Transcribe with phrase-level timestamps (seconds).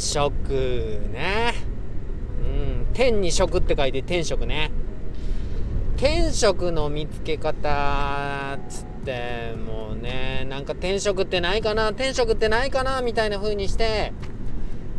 [0.00, 0.50] 職
[1.12, 1.54] ね。
[2.40, 4.70] うん天に職って書いて天職ね。
[5.96, 14.12] 天職の見つけ方つってもうねなんか天職ってないかな天職ってないかなみたいな風にして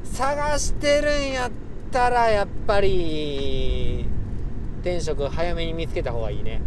[0.03, 1.51] 探してるんやっ
[1.91, 4.05] たらやっぱり
[4.81, 6.61] 天職早めに見つけた方がいいね。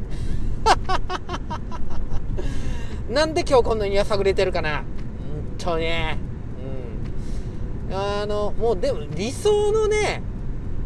[3.10, 4.76] なんで今日こんなにやさぐれてるかな。
[4.76, 4.84] ほん
[5.58, 6.29] とね。
[7.92, 10.22] あのもうでも理想のね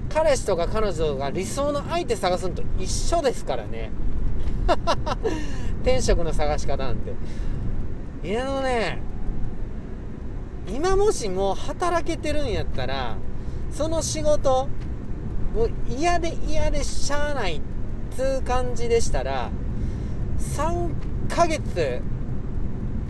[0.09, 3.91] 彼氏とか彼女が理想の相手探すのと一緒ですからね。
[5.85, 7.13] 天職の探し方なんて。
[8.27, 9.03] いやあのね
[10.67, 13.17] 今もしもう働けてるんやったら
[13.71, 14.69] その仕事
[15.55, 17.61] もう嫌で嫌でしゃあないっ
[18.11, 19.51] つう感じでしたら
[20.39, 20.91] 3
[21.29, 22.01] ヶ月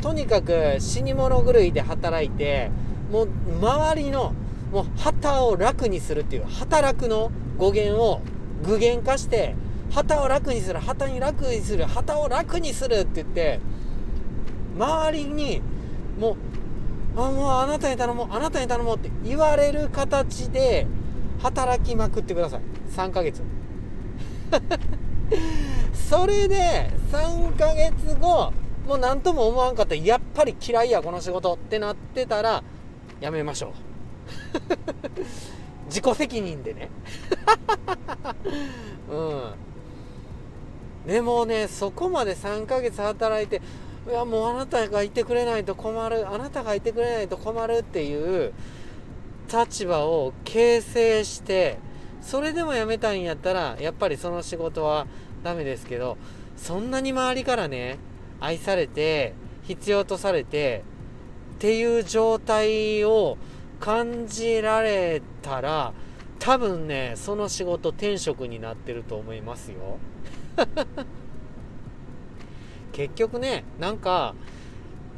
[0.02, 2.70] とにかく死に物狂いで働いて
[3.10, 3.28] もう
[3.60, 4.34] 周りの
[4.72, 8.20] もう旗を楽にするっていう働くの語源を
[8.64, 9.54] 具現化して
[9.90, 13.60] 旗を楽にする旗に楽にする旗を楽にするって言って
[14.76, 15.62] 周りに
[16.18, 16.36] もう
[17.16, 20.86] あもうあなたに頼もうあなたに頼もうって言われる形で
[21.40, 22.60] 働きまくってください。
[22.90, 23.42] 3ヶ月。
[25.92, 28.52] それで3ヶ月後
[28.86, 29.94] もう何とも思わんかった。
[29.94, 32.64] やっぱり嫌いやこの仕事ってなってたら
[33.24, 33.72] やめましょう。
[35.88, 36.90] 自己責任でね。
[39.10, 41.08] うん。
[41.08, 43.62] でもねそこまで3ヶ月働いて
[44.06, 46.28] いやもうあなたがいてくれないと困る。
[46.28, 48.52] あなたがいてくれないと困るっていう
[49.50, 51.78] 立場を形成して
[52.20, 55.06] それでも辞めたいんやったらやっぱりその仕事は
[55.42, 56.18] ダメですけど
[56.58, 57.96] そんなに周りからね
[58.38, 60.84] 愛されて必要とされて
[61.54, 63.38] っていう状態を
[63.80, 65.92] 感じられたら
[66.38, 69.98] 多分ねその仕事転職になってると思いますよ。
[72.92, 74.34] 結局ねなんか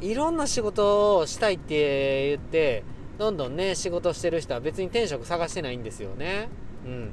[0.01, 2.83] いろんな仕事をしたいって言って
[3.17, 6.49] どんどんね仕事してる人は別に転職探してないんですよね。
[6.85, 7.11] うん。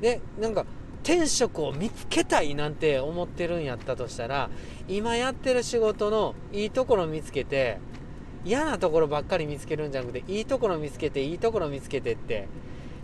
[0.00, 0.64] でなんか
[1.02, 4.50] 転職を見つけたいなんて思ってるんやったとしたら
[4.88, 7.78] 今やってる仕事のいいところ見つけて
[8.46, 12.48] 嫌なところばっかり見つけるんじゃなくていいところ見つけていいところ見つけてって。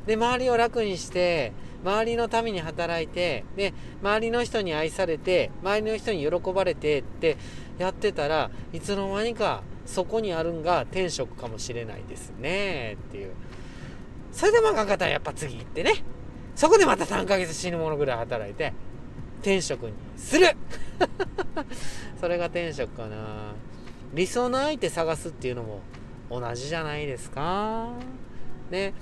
[0.07, 1.53] で周りを楽にして
[1.85, 3.73] 周りのために働いてで
[4.03, 7.37] 周りの人に愛されて周りの人に喜ばれてって
[7.79, 12.95] やってたらいつの間にかそこにあるんが転職かもしれないですね。
[12.95, 13.33] っていう。
[14.33, 16.05] それでもあかんかったらやっぱ次行ってね。
[16.55, 18.73] そこでまた3ヶ月死ぬものぐらい働いて
[19.41, 20.57] 転職にする。
[22.21, 23.17] それが転職かな。
[24.13, 25.81] 理想の相手探すっていうのも
[26.31, 27.89] 同じじゃないですか？
[28.71, 28.95] ね。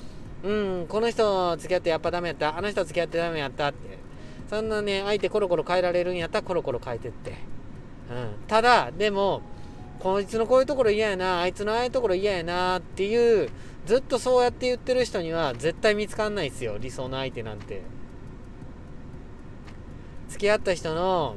[0.43, 2.56] うんこの人付き合ってやっぱダメやった。
[2.56, 3.99] あの人付き合ってダメやったって。
[4.49, 7.31] そんなね相手コロコロ変えられるんやったらコロコロ変えてって。
[7.31, 7.37] うん。
[8.47, 9.43] ただでも
[9.99, 13.50] こいつのこういうところ嫌やなあいつのああいうところ嫌やなっていう
[13.87, 17.82] ずっとそうやって言ってる人には絶対見つかんないですよ理想の相手なんて。
[20.28, 21.37] 付き合った人の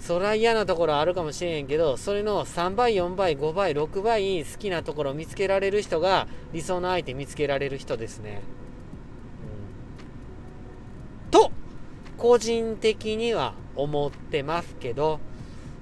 [0.00, 8.40] そりゃ嫌なところあるかもしれへんけどそれの3倍4倍5倍6倍好きなところを見つけられる人が理想の相手見つけられる人ですね、
[11.24, 11.52] うん、と
[12.16, 15.20] 個人的には思ってますけど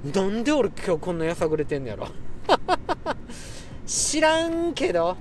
[0.04, 2.08] なんで俺今日こんなやさぐれてんのやろ。
[3.84, 5.16] 知らんけど